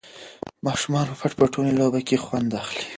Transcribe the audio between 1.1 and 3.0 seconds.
پټ پټوني لوبه کې خوند اخلي.